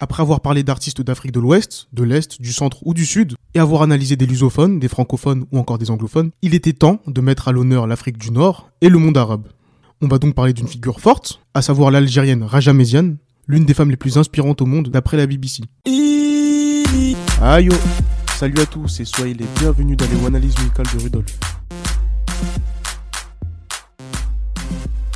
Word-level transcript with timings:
Après 0.00 0.22
avoir 0.22 0.40
parlé 0.40 0.64
d'artistes 0.64 1.02
d'Afrique 1.02 1.30
de 1.30 1.38
l'Ouest, 1.38 1.86
de 1.92 2.02
l'Est, 2.02 2.42
du 2.42 2.52
Centre 2.52 2.84
ou 2.84 2.94
du 2.94 3.06
Sud, 3.06 3.36
et 3.54 3.60
avoir 3.60 3.82
analysé 3.82 4.16
des 4.16 4.26
lusophones, 4.26 4.80
des 4.80 4.88
francophones 4.88 5.46
ou 5.52 5.58
encore 5.58 5.78
des 5.78 5.88
anglophones, 5.92 6.30
il 6.42 6.54
était 6.54 6.72
temps 6.72 7.00
de 7.06 7.20
mettre 7.20 7.46
à 7.46 7.52
l'honneur 7.52 7.86
l'Afrique 7.86 8.18
du 8.18 8.32
Nord 8.32 8.70
et 8.80 8.88
le 8.88 8.98
monde 8.98 9.16
arabe. 9.16 9.46
On 10.02 10.08
va 10.08 10.18
donc 10.18 10.34
parler 10.34 10.52
d'une 10.52 10.66
figure 10.66 10.98
forte, 10.98 11.40
à 11.54 11.62
savoir 11.62 11.92
l'Algérienne 11.92 12.42
Raja 12.42 12.72
Méziane, 12.72 13.18
l'une 13.46 13.64
des 13.66 13.72
femmes 13.72 13.90
les 13.90 13.96
plus 13.96 14.18
inspirantes 14.18 14.60
au 14.62 14.66
monde 14.66 14.88
d'après 14.88 15.16
la 15.16 15.28
BBC. 15.28 15.62
Aïe 17.40 17.68
Salut 18.36 18.60
à 18.60 18.66
tous 18.66 18.98
et 18.98 19.04
soyez 19.04 19.34
les 19.34 19.46
bienvenus 19.60 19.96
dans 19.96 20.06
les 20.06 20.26
analyses 20.26 20.58
musicales 20.58 20.86
de 20.92 21.02
Rudolf. 21.04 21.38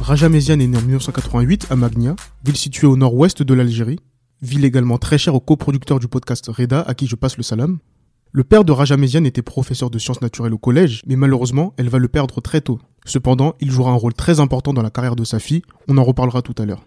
Raja 0.00 0.28
Méziane 0.28 0.60
est 0.60 0.68
né 0.68 0.78
en 0.78 0.82
1988 0.82 1.66
à 1.70 1.76
Magnia, 1.76 2.14
ville 2.44 2.56
située 2.56 2.86
au 2.86 2.96
nord-ouest 2.96 3.42
de 3.42 3.54
l'Algérie, 3.54 3.98
ville 4.42 4.64
également 4.64 4.98
très 4.98 5.18
chère 5.18 5.34
au 5.34 5.40
coproducteur 5.40 5.98
du 5.98 6.08
podcast 6.08 6.46
Reda 6.48 6.80
à 6.82 6.94
qui 6.94 7.06
je 7.06 7.16
passe 7.16 7.36
le 7.36 7.42
salam. 7.42 7.78
Le 8.32 8.44
père 8.44 8.64
de 8.64 8.72
Raja 8.72 8.96
Méziane 8.96 9.26
était 9.26 9.42
professeur 9.42 9.90
de 9.90 9.98
sciences 9.98 10.22
naturelles 10.22 10.54
au 10.54 10.58
collège, 10.58 11.02
mais 11.06 11.16
malheureusement, 11.16 11.74
elle 11.76 11.88
va 11.88 11.98
le 11.98 12.08
perdre 12.08 12.40
très 12.40 12.60
tôt. 12.60 12.78
Cependant, 13.04 13.54
il 13.60 13.70
jouera 13.70 13.90
un 13.90 13.96
rôle 13.96 14.14
très 14.14 14.40
important 14.40 14.72
dans 14.72 14.82
la 14.82 14.90
carrière 14.90 15.16
de 15.16 15.24
sa 15.24 15.40
fille, 15.40 15.62
on 15.88 15.98
en 15.98 16.04
reparlera 16.04 16.42
tout 16.42 16.54
à 16.58 16.64
l'heure. 16.64 16.84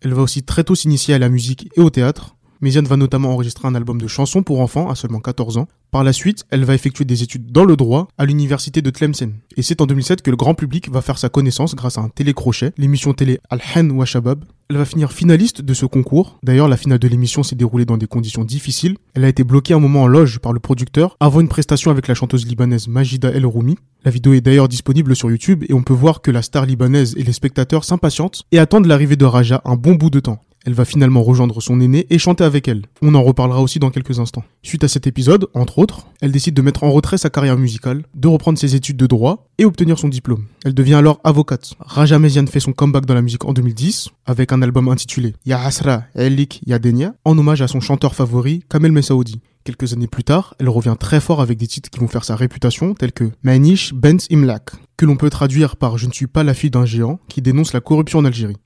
Elle 0.00 0.14
va 0.14 0.22
aussi 0.22 0.42
très 0.42 0.64
tôt 0.64 0.74
s'initier 0.74 1.14
à 1.14 1.18
la 1.18 1.28
musique 1.28 1.68
et 1.76 1.80
au 1.80 1.90
théâtre, 1.90 2.35
Méziane 2.60 2.86
va 2.86 2.96
notamment 2.96 3.32
enregistrer 3.32 3.68
un 3.68 3.74
album 3.74 4.00
de 4.00 4.06
chansons 4.06 4.42
pour 4.42 4.60
enfants 4.60 4.88
à 4.88 4.94
seulement 4.94 5.20
14 5.20 5.58
ans. 5.58 5.68
Par 5.90 6.04
la 6.04 6.12
suite, 6.12 6.44
elle 6.50 6.64
va 6.64 6.74
effectuer 6.74 7.04
des 7.04 7.22
études 7.22 7.52
dans 7.52 7.64
le 7.64 7.76
droit 7.76 8.08
à 8.18 8.26
l'université 8.26 8.82
de 8.82 8.90
Tlemcen. 8.90 9.32
Et 9.56 9.62
c'est 9.62 9.80
en 9.80 9.86
2007 9.86 10.22
que 10.22 10.30
le 10.30 10.36
grand 10.36 10.54
public 10.54 10.90
va 10.90 11.00
faire 11.00 11.18
sa 11.18 11.28
connaissance 11.28 11.74
grâce 11.74 11.98
à 11.98 12.00
un 12.00 12.08
télécrochet, 12.08 12.72
l'émission 12.76 13.12
télé 13.14 13.40
Al-Hen 13.50 13.92
wa 13.92 14.04
Shabab. 14.04 14.44
Elle 14.68 14.78
va 14.78 14.84
finir 14.84 15.12
finaliste 15.12 15.62
de 15.62 15.74
ce 15.74 15.86
concours. 15.86 16.38
D'ailleurs, 16.42 16.68
la 16.68 16.76
finale 16.76 16.98
de 16.98 17.06
l'émission 17.06 17.42
s'est 17.42 17.54
déroulée 17.54 17.84
dans 17.84 17.96
des 17.98 18.08
conditions 18.08 18.44
difficiles. 18.44 18.96
Elle 19.14 19.24
a 19.24 19.28
été 19.28 19.44
bloquée 19.44 19.74
un 19.74 19.78
moment 19.78 20.02
en 20.02 20.06
loge 20.08 20.40
par 20.40 20.52
le 20.52 20.58
producteur 20.58 21.16
avant 21.20 21.40
une 21.40 21.48
prestation 21.48 21.90
avec 21.90 22.08
la 22.08 22.14
chanteuse 22.14 22.46
libanaise 22.46 22.88
Majida 22.88 23.30
El 23.30 23.46
Roumi. 23.46 23.76
La 24.04 24.10
vidéo 24.10 24.32
est 24.34 24.40
d'ailleurs 24.40 24.68
disponible 24.68 25.14
sur 25.14 25.30
YouTube 25.30 25.64
et 25.68 25.72
on 25.72 25.82
peut 25.82 25.94
voir 25.94 26.20
que 26.20 26.30
la 26.30 26.42
star 26.42 26.66
libanaise 26.66 27.14
et 27.16 27.22
les 27.22 27.32
spectateurs 27.32 27.84
s'impatientent 27.84 28.42
et 28.50 28.58
attendent 28.58 28.86
l'arrivée 28.86 29.16
de 29.16 29.24
Raja 29.24 29.62
un 29.64 29.76
bon 29.76 29.94
bout 29.94 30.10
de 30.10 30.20
temps. 30.20 30.40
Elle 30.66 30.74
va 30.74 30.84
finalement 30.84 31.22
rejoindre 31.22 31.60
son 31.62 31.80
aîné 31.80 32.06
et 32.10 32.18
chanter 32.18 32.42
avec 32.42 32.66
elle. 32.66 32.82
On 33.00 33.14
en 33.14 33.22
reparlera 33.22 33.62
aussi 33.62 33.78
dans 33.78 33.90
quelques 33.90 34.18
instants. 34.18 34.42
Suite 34.64 34.82
à 34.82 34.88
cet 34.88 35.06
épisode, 35.06 35.46
entre 35.54 35.78
autres, 35.78 36.08
elle 36.20 36.32
décide 36.32 36.54
de 36.54 36.62
mettre 36.62 36.82
en 36.82 36.90
retrait 36.90 37.18
sa 37.18 37.30
carrière 37.30 37.56
musicale, 37.56 38.02
de 38.16 38.26
reprendre 38.26 38.58
ses 38.58 38.74
études 38.74 38.96
de 38.96 39.06
droit 39.06 39.46
et 39.58 39.64
obtenir 39.64 39.96
son 39.96 40.08
diplôme. 40.08 40.44
Elle 40.64 40.74
devient 40.74 40.94
alors 40.94 41.20
avocate. 41.22 41.74
Raja 41.78 42.18
Meziane 42.18 42.48
fait 42.48 42.58
son 42.58 42.72
comeback 42.72 43.06
dans 43.06 43.14
la 43.14 43.22
musique 43.22 43.44
en 43.44 43.52
2010 43.52 44.08
avec 44.26 44.50
un 44.50 44.60
album 44.60 44.88
intitulé 44.88 45.34
Ya 45.46 45.60
Hasra 45.60 46.02
Elik 46.16 46.60
Yadenia 46.66 47.14
en 47.24 47.38
hommage 47.38 47.62
à 47.62 47.68
son 47.68 47.80
chanteur 47.80 48.16
favori 48.16 48.64
Kamel 48.68 48.90
Messaoudi. 48.90 49.40
Quelques 49.62 49.92
années 49.92 50.08
plus 50.08 50.24
tard, 50.24 50.54
elle 50.58 50.68
revient 50.68 50.96
très 50.98 51.20
fort 51.20 51.40
avec 51.40 51.58
des 51.58 51.66
titres 51.68 51.90
qui 51.90 52.00
vont 52.00 52.08
faire 52.08 52.24
sa 52.24 52.34
réputation, 52.34 52.94
tels 52.94 53.12
que 53.12 53.30
Manish 53.42 53.94
Bent 53.94 54.18
Imlak, 54.30 54.70
que 54.96 55.06
l'on 55.06 55.16
peut 55.16 55.30
traduire 55.30 55.76
par 55.76 55.96
Je 55.98 56.06
ne 56.06 56.12
suis 56.12 56.28
pas 56.28 56.44
la 56.44 56.54
fille 56.54 56.70
d'un 56.70 56.86
géant, 56.86 57.18
qui 57.28 57.42
dénonce 57.42 57.72
la 57.72 57.80
corruption 57.80 58.20
en 58.20 58.24
Algérie. 58.24 58.56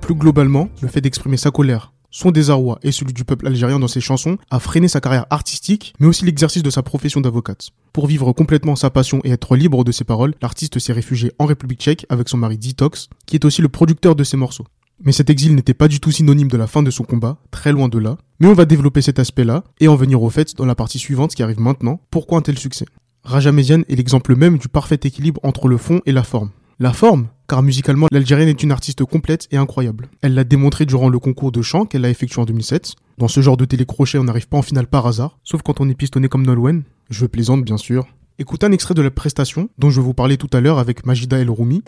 Plus 0.00 0.14
globalement, 0.14 0.68
le 0.80 0.86
fait 0.86 1.00
d'exprimer 1.00 1.36
sa 1.36 1.50
colère, 1.50 1.92
son 2.10 2.30
désarroi 2.30 2.78
et 2.84 2.92
celui 2.92 3.12
du 3.12 3.24
peuple 3.24 3.48
algérien 3.48 3.80
dans 3.80 3.88
ses 3.88 4.00
chansons 4.00 4.38
a 4.50 4.60
freiné 4.60 4.86
sa 4.86 5.00
carrière 5.00 5.26
artistique, 5.30 5.92
mais 5.98 6.06
aussi 6.06 6.24
l'exercice 6.24 6.62
de 6.62 6.70
sa 6.70 6.84
profession 6.84 7.20
d'avocate. 7.20 7.70
Pour 7.92 8.06
vivre 8.06 8.32
complètement 8.32 8.76
sa 8.76 8.90
passion 8.90 9.20
et 9.24 9.30
être 9.30 9.56
libre 9.56 9.82
de 9.82 9.90
ses 9.90 10.04
paroles, 10.04 10.34
l'artiste 10.40 10.78
s'est 10.78 10.92
réfugié 10.92 11.32
en 11.40 11.46
République 11.46 11.80
tchèque 11.80 12.06
avec 12.10 12.28
son 12.28 12.38
mari 12.38 12.56
Detox, 12.56 13.08
qui 13.26 13.34
est 13.34 13.44
aussi 13.44 13.60
le 13.60 13.68
producteur 13.68 14.14
de 14.14 14.22
ses 14.22 14.36
morceaux. 14.36 14.66
Mais 15.04 15.12
cet 15.12 15.30
exil 15.30 15.54
n'était 15.54 15.74
pas 15.74 15.88
du 15.88 15.98
tout 15.98 16.12
synonyme 16.12 16.48
de 16.48 16.56
la 16.56 16.66
fin 16.68 16.84
de 16.84 16.90
son 16.90 17.04
combat, 17.04 17.38
très 17.50 17.72
loin 17.72 17.88
de 17.88 17.98
là. 17.98 18.18
Mais 18.40 18.48
on 18.48 18.54
va 18.54 18.64
développer 18.64 19.00
cet 19.00 19.18
aspect-là 19.18 19.64
et 19.80 19.88
en 19.88 19.96
venir 19.96 20.22
au 20.22 20.30
fait 20.30 20.56
dans 20.56 20.66
la 20.66 20.74
partie 20.74 20.98
suivante 20.98 21.34
qui 21.34 21.42
arrive 21.42 21.60
maintenant. 21.60 22.00
Pourquoi 22.10 22.38
un 22.38 22.42
tel 22.42 22.58
succès? 22.58 22.86
Raja 23.24 23.52
Méziane 23.52 23.84
est 23.88 23.96
l'exemple 23.96 24.36
même 24.36 24.58
du 24.58 24.68
parfait 24.68 24.98
équilibre 25.02 25.40
entre 25.42 25.68
le 25.68 25.76
fond 25.76 26.00
et 26.06 26.12
la 26.12 26.22
forme. 26.22 26.50
La 26.78 26.92
forme, 26.92 27.28
car 27.48 27.62
musicalement, 27.62 28.06
l'Algérienne 28.12 28.48
est 28.48 28.62
une 28.62 28.70
artiste 28.70 29.04
complète 29.04 29.48
et 29.50 29.56
incroyable. 29.56 30.08
Elle 30.22 30.34
l'a 30.34 30.44
démontré 30.44 30.86
durant 30.86 31.08
le 31.08 31.18
concours 31.18 31.50
de 31.50 31.60
chant 31.60 31.86
qu'elle 31.86 32.04
a 32.04 32.10
effectué 32.10 32.40
en 32.40 32.44
2007. 32.44 32.94
Dans 33.18 33.28
ce 33.28 33.40
genre 33.40 33.56
de 33.56 33.64
télécrochet, 33.64 34.18
on 34.18 34.24
n'arrive 34.24 34.48
pas 34.48 34.58
en 34.58 34.62
finale 34.62 34.86
par 34.86 35.06
hasard, 35.06 35.38
sauf 35.42 35.62
quand 35.62 35.80
on 35.80 35.88
est 35.88 35.94
pistonné 35.94 36.28
comme 36.28 36.46
Nolwenn. 36.46 36.84
Je 37.10 37.26
plaisante, 37.26 37.64
bien 37.64 37.76
sûr. 37.78 38.06
Écoutez 38.38 38.66
un 38.66 38.72
extrait 38.72 38.94
de 38.94 39.02
la 39.02 39.10
prestation 39.10 39.68
dont 39.78 39.90
je 39.90 40.00
vais 40.00 40.06
vous 40.06 40.14
parler 40.14 40.36
tout 40.36 40.50
à 40.52 40.60
l'heure 40.60 40.78
avec 40.78 41.04
Majida 41.04 41.38
El 41.38 41.50
Roumi. 41.50 41.82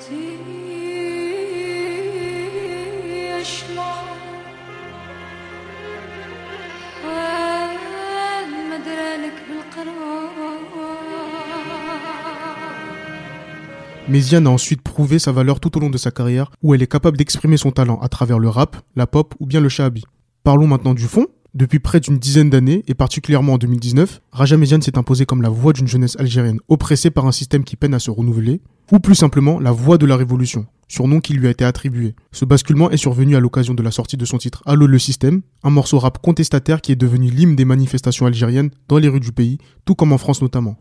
Méziane 14.08 14.46
a 14.46 14.50
ensuite 14.50 14.82
prouvé 14.82 15.18
sa 15.18 15.32
valeur 15.32 15.60
tout 15.60 15.76
au 15.76 15.80
long 15.80 15.90
de 15.90 15.98
sa 15.98 16.10
carrière, 16.10 16.50
où 16.62 16.74
elle 16.74 16.82
est 16.82 16.90
capable 16.90 17.16
d'exprimer 17.16 17.56
son 17.56 17.70
talent 17.70 17.98
à 18.00 18.08
travers 18.08 18.38
le 18.38 18.48
rap, 18.48 18.76
la 18.96 19.06
pop 19.06 19.34
ou 19.38 19.46
bien 19.46 19.60
le 19.60 19.68
shahabi. 19.68 20.04
Parlons 20.42 20.66
maintenant 20.66 20.94
du 20.94 21.04
fond. 21.04 21.26
Depuis 21.52 21.80
près 21.80 21.98
d'une 21.98 22.18
dizaine 22.18 22.48
d'années, 22.48 22.84
et 22.86 22.94
particulièrement 22.94 23.54
en 23.54 23.58
2019, 23.58 24.20
Raja 24.30 24.56
Méziane 24.56 24.82
s'est 24.82 24.96
imposée 24.96 25.26
comme 25.26 25.42
la 25.42 25.48
voix 25.48 25.72
d'une 25.72 25.88
jeunesse 25.88 26.16
algérienne 26.18 26.60
oppressée 26.68 27.10
par 27.10 27.26
un 27.26 27.32
système 27.32 27.64
qui 27.64 27.74
peine 27.74 27.92
à 27.92 27.98
se 27.98 28.10
renouveler, 28.10 28.60
ou 28.92 29.00
plus 29.00 29.16
simplement 29.16 29.58
la 29.58 29.72
voix 29.72 29.98
de 29.98 30.06
la 30.06 30.16
révolution, 30.16 30.66
surnom 30.86 31.20
qui 31.20 31.34
lui 31.34 31.48
a 31.48 31.50
été 31.50 31.64
attribué. 31.64 32.14
Ce 32.30 32.44
basculement 32.44 32.90
est 32.90 32.96
survenu 32.96 33.34
à 33.34 33.40
l'occasion 33.40 33.74
de 33.74 33.82
la 33.82 33.90
sortie 33.90 34.16
de 34.16 34.24
son 34.24 34.38
titre 34.38 34.62
Allo 34.64 34.86
le 34.86 34.98
système, 35.00 35.42
un 35.64 35.70
morceau 35.70 35.98
rap 35.98 36.18
contestataire 36.18 36.80
qui 36.80 36.92
est 36.92 36.96
devenu 36.96 37.30
l'hymne 37.30 37.56
des 37.56 37.64
manifestations 37.64 38.26
algériennes 38.26 38.70
dans 38.88 38.98
les 38.98 39.08
rues 39.08 39.20
du 39.20 39.32
pays, 39.32 39.58
tout 39.84 39.96
comme 39.96 40.12
en 40.12 40.18
France 40.18 40.42
notamment. 40.42 40.76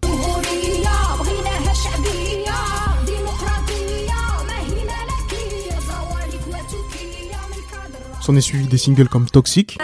S'en 8.30 8.36
est 8.36 8.42
suivi 8.42 8.68
des 8.68 8.78
singles 8.78 9.10
comme 9.10 9.28
Toxic. 9.28 9.80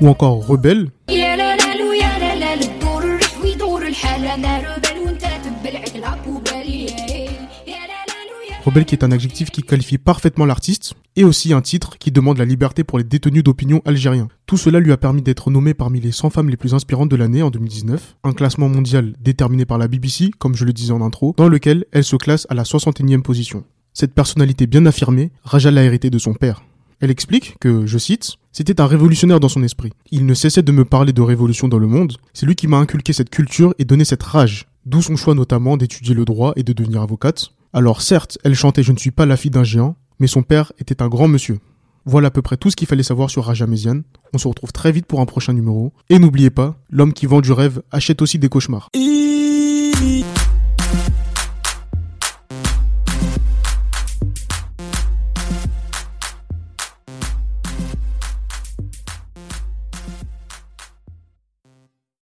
Ou 0.00 0.08
encore 0.08 0.46
Rebelle. 0.46 0.92
Rebelle 8.68 8.84
qui 8.84 8.94
est 8.94 9.02
un 9.02 9.12
adjectif 9.12 9.50
qui 9.50 9.62
qualifie 9.62 9.96
parfaitement 9.96 10.44
l'artiste, 10.44 10.92
et 11.16 11.24
aussi 11.24 11.54
un 11.54 11.62
titre 11.62 11.96
qui 11.96 12.12
demande 12.12 12.36
la 12.36 12.44
liberté 12.44 12.84
pour 12.84 12.98
les 12.98 13.04
détenus 13.04 13.42
d'opinion 13.42 13.80
algériens. 13.86 14.28
Tout 14.44 14.58
cela 14.58 14.78
lui 14.78 14.92
a 14.92 14.98
permis 14.98 15.22
d'être 15.22 15.50
nommé 15.50 15.72
parmi 15.72 16.02
les 16.02 16.12
100 16.12 16.28
femmes 16.28 16.50
les 16.50 16.58
plus 16.58 16.74
inspirantes 16.74 17.08
de 17.08 17.16
l'année 17.16 17.40
en 17.40 17.48
2019, 17.48 18.16
un 18.24 18.32
classement 18.34 18.68
mondial 18.68 19.14
déterminé 19.20 19.64
par 19.64 19.78
la 19.78 19.88
BBC, 19.88 20.32
comme 20.38 20.54
je 20.54 20.66
le 20.66 20.74
disais 20.74 20.92
en 20.92 21.00
intro, 21.00 21.34
dans 21.38 21.48
lequel 21.48 21.86
elle 21.92 22.04
se 22.04 22.16
classe 22.16 22.46
à 22.50 22.54
la 22.54 22.64
61e 22.64 23.22
position. 23.22 23.64
Cette 23.94 24.12
personnalité 24.12 24.66
bien 24.66 24.84
affirmée, 24.84 25.32
Rajal 25.44 25.72
l'a 25.72 25.84
hérité 25.84 26.10
de 26.10 26.18
son 26.18 26.34
père. 26.34 26.62
Elle 27.00 27.10
explique 27.10 27.56
que, 27.60 27.86
je 27.86 27.96
cite, 27.96 28.34
c'était 28.52 28.82
un 28.82 28.86
révolutionnaire 28.86 29.40
dans 29.40 29.48
son 29.48 29.62
esprit. 29.62 29.94
Il 30.10 30.26
ne 30.26 30.34
cessait 30.34 30.60
de 30.60 30.72
me 30.72 30.84
parler 30.84 31.14
de 31.14 31.22
révolution 31.22 31.68
dans 31.68 31.78
le 31.78 31.86
monde. 31.86 32.18
C'est 32.34 32.44
lui 32.44 32.54
qui 32.54 32.68
m'a 32.68 32.76
inculqué 32.76 33.14
cette 33.14 33.30
culture 33.30 33.72
et 33.78 33.86
donné 33.86 34.04
cette 34.04 34.22
rage. 34.22 34.66
D'où 34.84 35.00
son 35.00 35.16
choix 35.16 35.34
notamment 35.34 35.78
d'étudier 35.78 36.14
le 36.14 36.26
droit 36.26 36.52
et 36.56 36.64
de 36.64 36.74
devenir 36.74 37.00
avocate. 37.00 37.52
Alors 37.78 38.02
certes, 38.02 38.38
elle 38.42 38.56
chantait 38.56 38.82
Je 38.82 38.90
ne 38.90 38.98
suis 38.98 39.12
pas 39.12 39.24
la 39.24 39.36
fille 39.36 39.52
d'un 39.52 39.62
géant, 39.62 39.94
mais 40.18 40.26
son 40.26 40.42
père 40.42 40.72
était 40.80 41.00
un 41.00 41.06
grand 41.06 41.28
monsieur. 41.28 41.60
Voilà 42.06 42.26
à 42.26 42.30
peu 42.32 42.42
près 42.42 42.56
tout 42.56 42.70
ce 42.70 42.76
qu'il 42.76 42.88
fallait 42.88 43.04
savoir 43.04 43.30
sur 43.30 43.44
Raja 43.44 43.68
Méziane. 43.68 44.02
On 44.32 44.38
se 44.38 44.48
retrouve 44.48 44.72
très 44.72 44.90
vite 44.90 45.06
pour 45.06 45.20
un 45.20 45.26
prochain 45.26 45.52
numéro. 45.52 45.92
Et 46.10 46.18
n'oubliez 46.18 46.50
pas, 46.50 46.74
l'homme 46.90 47.12
qui 47.12 47.26
vend 47.26 47.40
du 47.40 47.52
rêve 47.52 47.80
achète 47.92 48.20
aussi 48.20 48.40
des 48.40 48.48
cauchemars. 48.48 48.88